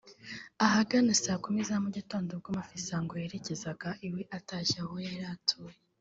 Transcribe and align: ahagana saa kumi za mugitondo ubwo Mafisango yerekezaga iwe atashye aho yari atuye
ahagana 0.65 1.13
saa 1.23 1.37
kumi 1.43 1.61
za 1.67 1.75
mugitondo 1.83 2.29
ubwo 2.33 2.49
Mafisango 2.57 3.13
yerekezaga 3.21 3.89
iwe 4.07 4.21
atashye 4.37 4.77
aho 4.85 4.93
yari 5.05 5.19
atuye 5.35 5.77